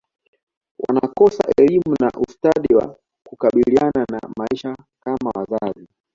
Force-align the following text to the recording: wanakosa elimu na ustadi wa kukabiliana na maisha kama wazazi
wanakosa 0.87 1.43
elimu 1.57 1.95
na 1.99 2.11
ustadi 2.27 2.75
wa 2.75 2.95
kukabiliana 3.27 4.05
na 4.11 4.19
maisha 4.37 4.75
kama 5.03 5.31
wazazi 5.35 5.87